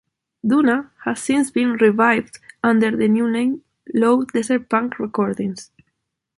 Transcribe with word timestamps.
Duna 0.43 0.89
has 1.05 1.21
since 1.21 1.51
been 1.51 1.73
revived 1.73 2.39
under 2.63 2.89
the 2.97 3.07
new 3.07 3.29
name 3.29 3.61
"Low 3.93 4.23
Desert 4.25 4.67
Punk 4.67 4.97
Recordings". 4.97 5.69